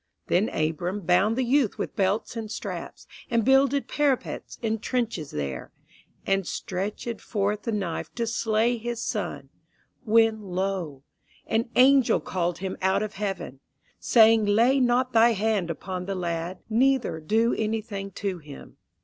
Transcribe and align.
Then 0.29 0.49
Abram 0.49 1.01
bound 1.01 1.37
the 1.37 1.43
youth 1.43 1.77
with 1.77 1.95
belts 1.95 2.35
and 2.35 2.49
straps, 2.49 3.05
And 3.29 3.45
builded 3.45 3.87
parapets 3.87 4.57
and 4.63 4.81
trenches 4.81 5.29
there, 5.29 5.71
And 6.25 6.47
stretch\ed 6.47 7.21
forth 7.21 7.61
the 7.61 7.71
knife 7.71 8.11
to 8.15 8.25
slay 8.25 8.77
his 8.79 8.99
son. 8.99 9.49
When 10.03 10.41
lo! 10.41 11.03
an 11.45 11.69
angel 11.75 12.19
called 12.19 12.57
him 12.57 12.77
out 12.81 13.03
of 13.03 13.13
heaven, 13.13 13.59
Saying, 13.99 14.47
Lay 14.47 14.79
not 14.79 15.13
thy 15.13 15.33
hand 15.33 15.69
upon 15.69 16.07
the 16.07 16.15
lad, 16.15 16.63
Neither 16.67 17.19
do 17.19 17.53
anything 17.53 18.09
to 18.13 18.39
him. 18.39 18.77